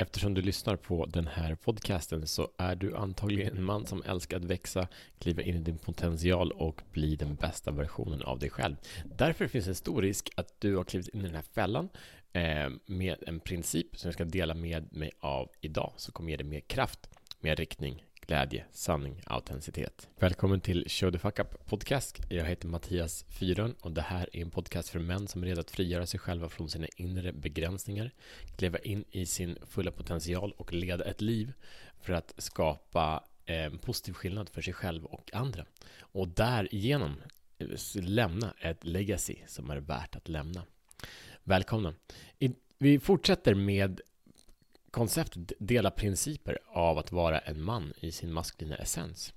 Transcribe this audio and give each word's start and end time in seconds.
Eftersom 0.00 0.34
du 0.34 0.42
lyssnar 0.42 0.76
på 0.76 1.06
den 1.06 1.26
här 1.26 1.54
podcasten 1.54 2.26
så 2.26 2.48
är 2.56 2.74
du 2.74 2.96
antagligen 2.96 3.56
en 3.56 3.64
man 3.64 3.86
som 3.86 4.02
älskar 4.02 4.36
att 4.36 4.44
växa, 4.44 4.88
kliva 5.18 5.42
in 5.42 5.54
i 5.54 5.58
din 5.58 5.78
potential 5.78 6.52
och 6.52 6.82
bli 6.92 7.16
den 7.16 7.34
bästa 7.34 7.70
versionen 7.70 8.22
av 8.22 8.38
dig 8.38 8.50
själv. 8.50 8.76
Därför 9.04 9.46
finns 9.46 9.64
det 9.64 9.70
en 9.70 9.74
stor 9.74 10.02
risk 10.02 10.30
att 10.36 10.60
du 10.60 10.76
har 10.76 10.84
klivit 10.84 11.08
in 11.08 11.20
i 11.20 11.24
den 11.24 11.34
här 11.34 11.42
fällan 11.42 11.88
eh, 12.32 12.70
med 12.86 13.16
en 13.26 13.40
princip 13.40 13.98
som 13.98 14.08
jag 14.08 14.14
ska 14.14 14.24
dela 14.24 14.54
med 14.54 14.92
mig 14.92 15.10
av 15.20 15.50
idag, 15.60 15.92
som 15.96 16.12
kommer 16.12 16.30
ge 16.30 16.36
dig 16.36 16.46
mer 16.46 16.60
kraft, 16.60 17.10
mer 17.40 17.56
riktning, 17.56 18.04
glädje, 18.28 18.64
sanning, 18.70 19.22
autenticitet. 19.26 20.08
Välkommen 20.18 20.60
till 20.60 20.84
Show 20.88 21.12
the 21.12 21.18
Fuck 21.18 21.38
Up 21.38 21.66
Podcast. 21.66 22.20
Jag 22.28 22.44
heter 22.44 22.68
Mattias 22.68 23.24
Fyron 23.28 23.74
och 23.80 23.92
det 23.92 24.02
här 24.02 24.28
är 24.32 24.42
en 24.42 24.50
podcast 24.50 24.88
för 24.88 24.98
män 24.98 25.28
som 25.28 25.42
är 25.42 25.46
redo 25.46 25.60
att 25.60 25.70
frigöra 25.70 26.06
sig 26.06 26.20
själva 26.20 26.48
från 26.48 26.68
sina 26.68 26.86
inre 26.96 27.32
begränsningar, 27.32 28.10
kliva 28.56 28.78
in 28.78 29.04
i 29.10 29.26
sin 29.26 29.58
fulla 29.66 29.90
potential 29.90 30.52
och 30.56 30.72
leda 30.72 31.04
ett 31.04 31.20
liv 31.20 31.52
för 32.00 32.12
att 32.12 32.34
skapa 32.38 33.24
en 33.44 33.78
positiv 33.78 34.12
skillnad 34.12 34.48
för 34.48 34.62
sig 34.62 34.72
själv 34.72 35.04
och 35.04 35.34
andra. 35.34 35.64
Och 35.98 36.28
därigenom 36.28 37.14
eh, 37.58 37.68
lämna 37.94 38.54
ett 38.60 38.84
legacy 38.84 39.36
som 39.46 39.70
är 39.70 39.76
värt 39.76 40.16
att 40.16 40.28
lämna. 40.28 40.62
Välkomna! 41.44 41.94
Vi 42.78 42.98
fortsätter 42.98 43.54
med 43.54 44.00
konceptet 44.90 45.52
delar 45.58 45.90
principer 45.90 46.58
av 46.66 46.98
att 46.98 47.12
vara 47.12 47.38
en 47.38 47.62
man 47.62 47.92
i 48.00 48.12
sin 48.12 48.32
maskulina 48.32 48.76
essens. 48.76 49.32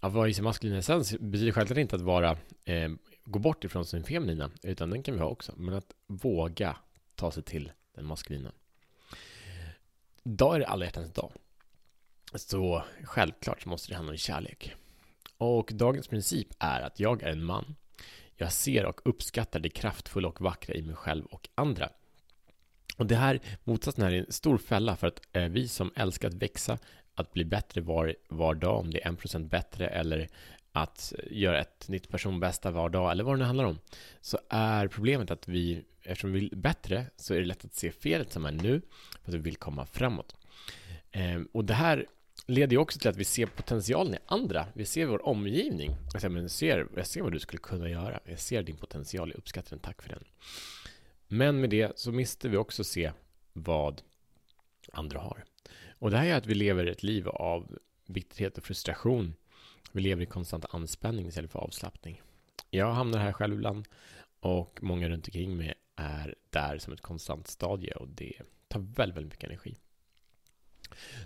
Att 0.00 0.12
vara 0.12 0.28
i 0.28 0.34
sin 0.34 0.44
maskulina 0.44 0.78
essens 0.78 1.18
betyder 1.18 1.52
självklart 1.52 1.78
inte 1.78 1.96
att 1.96 2.02
vara, 2.02 2.36
eh, 2.64 2.90
gå 3.24 3.38
bort 3.38 3.64
ifrån 3.64 3.86
sin 3.86 4.04
feminina, 4.04 4.50
utan 4.62 4.90
den 4.90 5.02
kan 5.02 5.14
vi 5.14 5.20
ha 5.20 5.28
också. 5.28 5.52
Men 5.56 5.74
att 5.74 5.94
våga 6.06 6.76
ta 7.14 7.30
sig 7.30 7.42
till 7.42 7.72
den 7.94 8.06
maskulina. 8.06 8.52
Idag 10.24 10.54
är 10.54 10.58
det 10.58 10.66
alla 10.66 10.84
hjärtans 10.84 11.12
dag. 11.12 11.32
Så 12.34 12.82
självklart 13.04 13.62
så 13.62 13.68
måste 13.68 13.88
det 13.88 13.94
handla 13.94 14.12
om 14.12 14.18
kärlek. 14.18 14.74
Och 15.38 15.70
dagens 15.74 16.08
princip 16.08 16.48
är 16.58 16.80
att 16.80 17.00
jag 17.00 17.22
är 17.22 17.28
en 17.28 17.44
man. 17.44 17.76
Jag 18.36 18.52
ser 18.52 18.86
och 18.86 19.00
uppskattar 19.04 19.60
det 19.60 19.68
kraftfulla 19.68 20.28
och 20.28 20.40
vackra 20.40 20.74
i 20.74 20.82
mig 20.82 20.94
själv 20.94 21.26
och 21.26 21.48
andra. 21.54 21.90
Och 22.96 23.06
det 23.06 23.16
här, 23.16 23.40
motsatsen 23.64 24.04
här 24.04 24.12
är 24.12 24.18
en 24.18 24.32
stor 24.32 24.58
fälla 24.58 24.96
för 24.96 25.06
att 25.06 25.20
eh, 25.32 25.44
vi 25.44 25.68
som 25.68 25.92
älskar 25.96 26.28
att 26.28 26.34
växa, 26.34 26.78
att 27.14 27.32
bli 27.32 27.44
bättre 27.44 27.80
var, 27.80 28.14
var 28.28 28.54
dag, 28.54 28.80
om 28.80 28.90
det 28.90 29.06
är 29.06 29.10
1% 29.10 29.48
bättre 29.48 29.86
eller 29.86 30.28
att 30.72 31.12
göra 31.30 31.60
ett 31.60 31.88
nytt 31.88 32.08
personbästa 32.08 32.70
var 32.70 32.88
dag 32.88 33.10
eller 33.10 33.24
vad 33.24 33.34
det 33.34 33.38
nu 33.38 33.44
handlar 33.44 33.64
om, 33.64 33.78
så 34.20 34.38
är 34.48 34.88
problemet 34.88 35.30
att 35.30 35.48
vi, 35.48 35.84
eftersom 36.02 36.32
vi 36.32 36.40
vill 36.40 36.56
bättre, 36.56 37.06
så 37.16 37.34
är 37.34 37.38
det 37.38 37.44
lätt 37.44 37.64
att 37.64 37.74
se 37.74 37.90
felet 37.90 38.32
som 38.32 38.44
är 38.44 38.52
nu, 38.52 38.82
för 39.24 39.30
att 39.30 39.34
vi 39.34 39.38
vill 39.38 39.56
komma 39.56 39.86
framåt. 39.86 40.36
Eh, 41.10 41.40
och 41.52 41.64
det 41.64 41.74
här 41.74 42.06
leder 42.46 42.72
ju 42.72 42.78
också 42.78 42.98
till 42.98 43.10
att 43.10 43.16
vi 43.16 43.24
ser 43.24 43.46
potentialen 43.46 44.14
i 44.14 44.18
andra. 44.26 44.66
Vi 44.74 44.84
ser 44.84 45.06
vår 45.06 45.26
omgivning. 45.26 45.96
Jag 46.12 46.22
ser, 46.22 46.28
men 46.28 46.48
ser, 46.48 46.86
jag 46.96 47.06
ser 47.06 47.22
vad 47.22 47.32
du 47.32 47.38
skulle 47.38 47.60
kunna 47.60 47.88
göra. 47.88 48.20
Jag 48.24 48.38
ser 48.38 48.62
din 48.62 48.76
potential, 48.76 49.28
jag 49.28 49.38
uppskattar 49.38 49.70
den, 49.70 49.78
tack 49.78 50.02
för 50.02 50.08
den. 50.08 50.24
Men 51.28 51.60
med 51.60 51.70
det 51.70 51.98
så 51.98 52.12
mister 52.12 52.48
vi 52.48 52.56
också 52.56 52.84
se 52.84 53.12
vad 53.52 54.02
andra 54.92 55.18
har. 55.18 55.44
Och 55.98 56.10
det 56.10 56.16
här 56.16 56.26
är 56.26 56.34
att 56.34 56.46
vi 56.46 56.54
lever 56.54 56.86
ett 56.86 57.02
liv 57.02 57.28
av 57.28 57.78
bitterhet 58.06 58.58
och 58.58 58.64
frustration. 58.64 59.34
Vi 59.92 60.00
lever 60.00 60.22
i 60.22 60.26
konstant 60.26 60.64
anspänning 60.70 61.26
istället 61.26 61.50
för 61.50 61.58
avslappning. 61.58 62.22
Jag 62.70 62.92
hamnar 62.92 63.18
här 63.18 63.32
själv 63.32 63.54
ibland 63.54 63.88
och 64.40 64.78
många 64.82 65.08
runt 65.08 65.28
omkring 65.28 65.56
mig 65.56 65.74
är 65.96 66.34
där 66.50 66.78
som 66.78 66.92
ett 66.92 67.00
konstant 67.00 67.46
stadie 67.46 67.94
och 67.94 68.08
det 68.08 68.32
tar 68.68 68.80
väldigt, 68.80 69.16
väldigt 69.16 69.32
mycket 69.32 69.50
energi. 69.50 69.76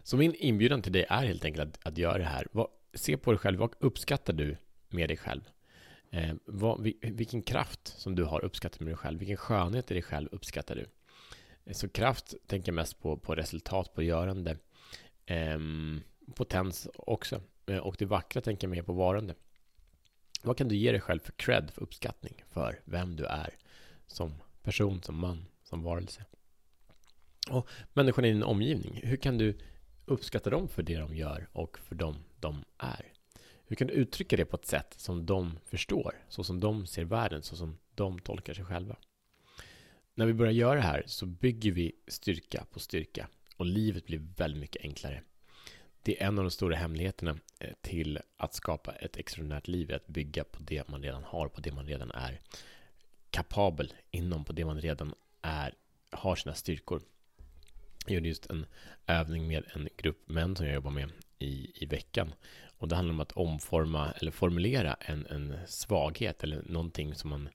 Så 0.02 0.16
min 0.16 0.34
inbjudan 0.34 0.82
till 0.82 0.92
dig 0.92 1.06
är 1.08 1.26
helt 1.26 1.44
enkelt 1.44 1.68
att, 1.68 1.86
att 1.86 1.98
göra 1.98 2.18
det 2.18 2.24
här. 2.24 2.46
Var, 2.52 2.68
se 2.94 3.16
på 3.16 3.30
dig 3.30 3.38
själv. 3.38 3.58
Vad 3.58 3.74
uppskattar 3.78 4.32
du 4.32 4.56
med 4.88 5.10
dig 5.10 5.16
själv? 5.16 5.42
Eh, 6.10 6.34
vad, 6.44 6.82
vilken 7.02 7.42
kraft 7.42 7.88
som 8.00 8.14
du 8.14 8.24
har 8.24 8.44
uppskattat 8.44 8.80
med 8.80 8.88
dig 8.88 8.96
själv, 8.96 9.18
vilken 9.18 9.36
skönhet 9.36 9.90
i 9.90 9.94
dig 9.94 10.02
själv 10.02 10.28
uppskattar 10.32 10.74
du? 10.74 10.86
Eh, 11.64 11.72
så 11.72 11.88
kraft 11.88 12.34
tänker 12.46 12.72
jag 12.72 12.74
mest 12.76 13.00
på, 13.00 13.16
på 13.16 13.34
resultat, 13.34 13.94
på 13.94 14.02
görande. 14.02 14.56
Eh, 15.26 15.58
potens 16.34 16.88
också. 16.94 17.42
Eh, 17.66 17.78
och 17.78 17.96
det 17.98 18.06
vackra 18.06 18.42
tänker 18.42 18.66
jag 18.66 18.76
mer 18.76 18.82
på 18.82 18.92
varande. 18.92 19.34
Vad 20.42 20.56
kan 20.56 20.68
du 20.68 20.76
ge 20.76 20.92
dig 20.92 21.00
själv 21.00 21.20
för 21.20 21.32
cred, 21.32 21.70
för 21.70 21.82
uppskattning, 21.82 22.44
för 22.48 22.80
vem 22.84 23.16
du 23.16 23.24
är 23.24 23.54
som 24.06 24.34
person, 24.62 25.02
som 25.02 25.18
man, 25.18 25.46
som 25.62 25.82
varelse? 25.82 26.24
Och 27.50 27.68
människorna 27.92 28.28
i 28.28 28.32
din 28.32 28.42
omgivning, 28.42 29.00
hur 29.04 29.16
kan 29.16 29.38
du 29.38 29.58
uppskatta 30.04 30.50
dem 30.50 30.68
för 30.68 30.82
det 30.82 30.96
de 30.96 31.14
gör 31.14 31.48
och 31.52 31.78
för 31.78 31.94
dem 31.94 32.16
de 32.40 32.64
är? 32.78 33.09
Hur 33.70 33.76
kan 33.76 33.86
du 33.86 33.92
uttrycka 33.94 34.36
det 34.36 34.44
på 34.44 34.56
ett 34.56 34.66
sätt 34.66 34.94
som 34.96 35.26
de 35.26 35.58
förstår? 35.64 36.14
Så 36.28 36.44
som 36.44 36.60
de 36.60 36.86
ser 36.86 37.04
världen, 37.04 37.42
så 37.42 37.56
som 37.56 37.78
de 37.94 38.18
tolkar 38.18 38.54
sig 38.54 38.64
själva. 38.64 38.96
När 40.14 40.26
vi 40.26 40.34
börjar 40.34 40.52
göra 40.52 40.74
det 40.74 40.80
här 40.80 41.02
så 41.06 41.26
bygger 41.26 41.72
vi 41.72 41.92
styrka 42.06 42.64
på 42.70 42.80
styrka 42.80 43.28
och 43.56 43.66
livet 43.66 44.06
blir 44.06 44.22
väldigt 44.36 44.60
mycket 44.60 44.82
enklare. 44.82 45.22
Det 46.02 46.22
är 46.22 46.26
en 46.26 46.38
av 46.38 46.44
de 46.44 46.50
stora 46.50 46.76
hemligheterna 46.76 47.38
eh, 47.58 47.70
till 47.80 48.18
att 48.36 48.54
skapa 48.54 48.92
ett 48.92 49.16
extraordinärt 49.16 49.68
liv, 49.68 49.94
att 49.94 50.06
bygga 50.06 50.44
på 50.44 50.62
det 50.62 50.88
man 50.88 51.02
redan 51.02 51.24
har, 51.24 51.48
på 51.48 51.60
det 51.60 51.72
man 51.72 51.86
redan 51.86 52.10
är 52.10 52.40
kapabel 53.30 53.94
inom, 54.10 54.44
på 54.44 54.52
det 54.52 54.64
man 54.64 54.80
redan 54.80 55.14
är, 55.42 55.74
har 56.10 56.36
sina 56.36 56.54
styrkor. 56.54 57.02
Jag 58.06 58.14
gjorde 58.14 58.28
just 58.28 58.46
en 58.46 58.66
övning 59.06 59.48
med 59.48 59.64
en 59.74 59.88
grupp 59.96 60.28
män 60.28 60.56
som 60.56 60.66
jag 60.66 60.74
jobbar 60.74 60.90
med 60.90 61.10
i, 61.38 61.82
i 61.82 61.86
veckan. 61.86 62.32
Och 62.80 62.88
det 62.88 62.96
handlar 62.96 63.14
om 63.14 63.20
att 63.20 63.32
omforma 63.32 64.12
eller 64.12 64.30
formulera 64.30 64.96
en, 65.00 65.26
en 65.26 65.56
svaghet 65.66 66.42
eller 66.42 66.62
någonting 66.66 67.14
som 67.14 67.30
man 67.30 67.48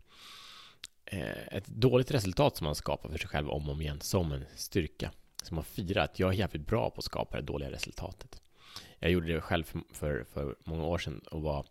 eh, 1.05 1.47
ett 1.47 1.67
dåligt 1.67 2.11
resultat 2.11 2.57
som 2.57 2.65
man 2.65 2.75
skapar 2.75 3.09
för 3.09 3.17
sig 3.17 3.27
själv 3.27 3.49
om 3.49 3.65
och 3.65 3.73
om 3.73 3.81
igen 3.81 4.01
som 4.01 4.31
en 4.31 4.45
styrka. 4.55 5.11
Som 5.43 5.55
man 5.55 5.63
firar 5.63 6.03
att 6.03 6.19
jag 6.19 6.29
är 6.29 6.37
jävligt 6.37 6.67
bra 6.67 6.89
på 6.89 6.99
att 6.99 7.05
skapa 7.05 7.37
det 7.37 7.43
dåliga 7.43 7.71
resultatet. 7.71 8.41
Jag 8.99 9.11
gjorde 9.11 9.33
det 9.33 9.41
själv 9.41 9.63
för, 9.63 9.81
för, 9.93 10.25
för 10.33 10.55
många 10.63 10.85
år 10.85 10.97
sedan 10.97 11.19
och 11.19 11.41
var 11.41 11.65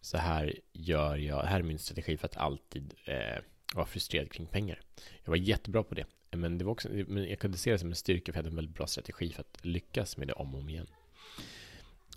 så 0.00 0.18
här 0.18 0.54
gör 0.72 1.16
jag, 1.16 1.42
här 1.42 1.58
är 1.58 1.62
min 1.62 1.78
strategi 1.78 2.16
för 2.16 2.26
att 2.26 2.36
alltid 2.36 2.94
eh, 3.04 3.42
vara 3.74 3.86
frustrerad 3.86 4.30
kring 4.30 4.46
pengar. 4.46 4.80
Jag 5.24 5.30
var 5.30 5.36
jättebra 5.36 5.82
på 5.82 5.94
det. 5.94 6.04
Men, 6.30 6.58
det 6.58 6.64
var 6.64 6.72
också, 6.72 6.88
men 6.88 7.28
jag 7.28 7.38
kunde 7.38 7.58
se 7.58 7.72
det 7.72 7.78
som 7.78 7.88
en 7.88 7.94
styrka 7.94 8.32
för 8.32 8.38
jag 8.38 8.42
hade 8.44 8.48
en 8.48 8.56
väldigt 8.56 8.76
bra 8.76 8.86
strategi 8.86 9.32
för 9.32 9.40
att 9.40 9.64
lyckas 9.64 10.16
med 10.16 10.28
det 10.28 10.34
om 10.34 10.54
och 10.54 10.60
om 10.60 10.68
igen. 10.68 10.86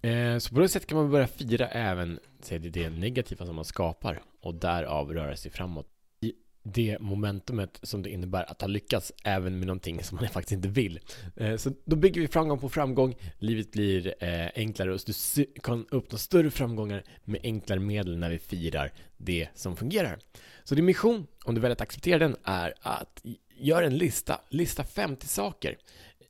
Eh, 0.02 0.38
så 0.38 0.56
på 0.56 0.62
det 0.62 0.70
sättet 0.70 0.90
kan 0.90 0.98
man 0.98 1.12
börja 1.12 1.28
fira 1.28 1.68
även 1.68 2.20
se 2.42 2.58
det 2.58 2.90
negativa 2.90 3.46
som 3.46 3.56
man 3.56 3.66
skapar 3.66 4.22
och 4.42 4.56
därav 4.56 5.14
röra 5.14 5.36
sig 5.36 5.52
framåt. 5.52 5.88
I 6.22 6.34
det 6.64 6.98
momentumet 7.00 7.80
som 7.84 8.04
det 8.04 8.10
innebär 8.10 8.52
att 8.52 8.62
ha 8.62 8.68
lyckats 8.68 9.12
även 9.24 9.60
med 9.60 9.68
någonting 9.68 10.04
som 10.04 10.16
man 10.16 10.30
faktiskt 10.34 10.52
inte 10.52 10.68
vill. 10.68 11.00
Eh, 11.36 11.56
så 11.56 11.72
då 11.86 11.96
bygger 11.96 12.22
vi 12.22 12.28
framgång 12.28 12.60
på 12.60 12.70
framgång. 12.70 13.16
Livet 13.38 13.72
blir 13.72 14.24
eh, 14.24 14.50
enklare 14.56 14.94
och 14.94 15.00
du 15.06 15.46
kan 15.64 15.86
uppnå 15.92 16.18
större 16.18 16.52
framgångar 16.52 17.04
med 17.24 17.40
enklare 17.44 17.80
medel 17.80 18.18
när 18.18 18.30
vi 18.30 18.40
firar 18.40 18.92
det 19.18 19.48
som 19.56 19.76
fungerar. 19.76 20.20
Så 20.64 20.76
din 20.76 20.86
mission, 20.86 21.28
om 21.46 21.56
du 21.56 21.62
väljer 21.62 21.76
att 21.76 21.82
acceptera 21.82 22.20
den, 22.20 22.36
är 22.44 22.74
att 22.82 23.26
göra 23.60 23.86
en 23.86 23.98
lista. 23.98 24.42
Lista 24.50 24.84
50 24.84 25.28
saker 25.28 25.78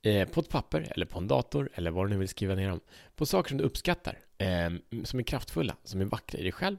Eh, 0.01 0.29
på 0.29 0.39
ett 0.39 0.49
papper 0.49 0.91
eller 0.95 1.05
på 1.05 1.19
en 1.19 1.27
dator 1.27 1.69
eller 1.73 1.91
vad 1.91 2.05
du 2.05 2.09
nu 2.09 2.17
vill 2.17 2.29
skriva 2.29 2.55
ner 2.55 2.69
dem. 2.69 2.79
På 3.15 3.25
saker 3.25 3.49
som 3.49 3.57
du 3.57 3.63
uppskattar, 3.63 4.19
eh, 4.37 4.69
som 5.03 5.19
är 5.19 5.23
kraftfulla, 5.23 5.75
som 5.83 6.01
är 6.01 6.05
vackra 6.05 6.39
i 6.39 6.43
dig 6.43 6.51
själv 6.51 6.77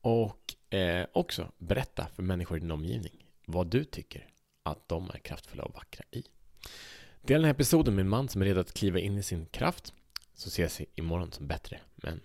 och 0.00 0.74
eh, 0.74 1.06
också 1.12 1.52
berätta 1.58 2.06
för 2.14 2.22
människor 2.22 2.56
i 2.56 2.60
din 2.60 2.70
omgivning 2.70 3.24
vad 3.46 3.66
du 3.66 3.84
tycker 3.84 4.26
att 4.62 4.88
de 4.88 5.10
är 5.10 5.18
kraftfulla 5.18 5.62
och 5.62 5.74
vackra 5.74 6.04
i. 6.10 6.22
Dela 7.22 7.38
den 7.38 7.44
här 7.44 7.54
episoden 7.54 7.94
med 7.94 8.02
en 8.02 8.08
man 8.08 8.28
som 8.28 8.42
är 8.42 8.46
redo 8.46 8.60
att 8.60 8.74
kliva 8.74 8.98
in 8.98 9.18
i 9.18 9.22
sin 9.22 9.46
kraft 9.46 9.92
så 10.34 10.48
ses 10.48 10.80
vi 10.80 10.86
imorgon 10.94 11.32
som 11.32 11.46
bättre 11.46 11.80
män. 11.96 12.20